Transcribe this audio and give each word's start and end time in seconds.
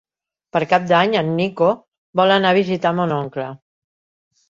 Per 0.55 0.61
Cap 0.71 0.87
d'Any 0.91 1.13
en 1.21 1.29
Nico 1.41 1.69
vol 2.23 2.37
anar 2.39 2.57
a 2.57 2.61
visitar 2.63 2.97
mon 3.03 3.17
oncle. 3.23 3.51